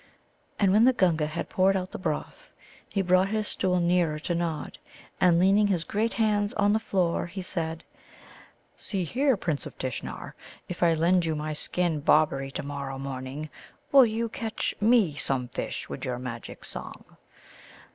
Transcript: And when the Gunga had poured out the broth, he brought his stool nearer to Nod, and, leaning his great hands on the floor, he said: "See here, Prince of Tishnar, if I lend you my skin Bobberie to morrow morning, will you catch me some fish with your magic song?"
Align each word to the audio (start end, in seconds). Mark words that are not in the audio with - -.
And 0.57 0.71
when 0.71 0.85
the 0.85 0.93
Gunga 0.93 1.27
had 1.27 1.47
poured 1.47 1.77
out 1.77 1.91
the 1.91 1.99
broth, 1.99 2.53
he 2.89 3.03
brought 3.03 3.27
his 3.29 3.47
stool 3.47 3.79
nearer 3.79 4.17
to 4.17 4.33
Nod, 4.33 4.79
and, 5.19 5.37
leaning 5.37 5.67
his 5.67 5.83
great 5.83 6.13
hands 6.15 6.55
on 6.55 6.73
the 6.73 6.79
floor, 6.79 7.27
he 7.27 7.43
said: 7.43 7.83
"See 8.75 9.03
here, 9.03 9.37
Prince 9.37 9.67
of 9.67 9.77
Tishnar, 9.77 10.33
if 10.67 10.81
I 10.81 10.95
lend 10.95 11.27
you 11.27 11.35
my 11.35 11.53
skin 11.53 11.99
Bobberie 12.01 12.49
to 12.53 12.63
morrow 12.63 12.97
morning, 12.97 13.51
will 13.91 14.07
you 14.07 14.27
catch 14.27 14.73
me 14.81 15.13
some 15.17 15.49
fish 15.49 15.87
with 15.87 16.03
your 16.03 16.17
magic 16.17 16.65
song?" 16.65 17.03